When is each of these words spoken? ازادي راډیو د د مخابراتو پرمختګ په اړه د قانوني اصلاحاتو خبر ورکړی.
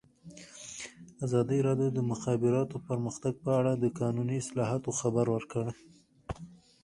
ازادي 1.25 1.59
راډیو 1.67 1.89
د 1.91 1.93
د 1.97 1.99
مخابراتو 2.11 2.75
پرمختګ 2.87 3.33
په 3.45 3.51
اړه 3.59 3.71
د 3.75 3.85
قانوني 3.99 4.35
اصلاحاتو 4.43 4.89
خبر 4.99 5.25
ورکړی. 5.35 5.71